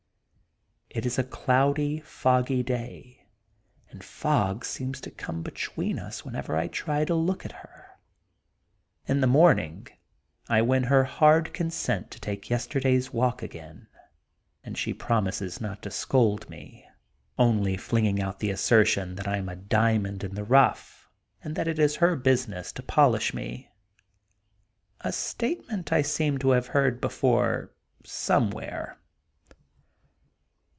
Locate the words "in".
9.05-9.21, 20.25-20.35